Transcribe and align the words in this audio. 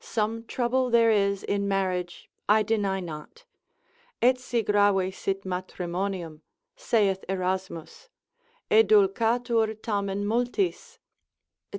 Some 0.00 0.44
trouble 0.44 0.90
there 0.90 1.10
is 1.10 1.42
in 1.42 1.66
marriage 1.66 2.28
I 2.50 2.62
deny 2.62 3.00
not, 3.00 3.46
Etsi 4.20 4.62
grave 4.62 5.14
sit 5.14 5.46
matrimonium, 5.46 6.42
saith 6.76 7.24
Erasmus, 7.30 8.10
edulcatur 8.70 9.74
tamen 9.80 10.24
multis, 10.26 10.98
&c. 10.98 10.98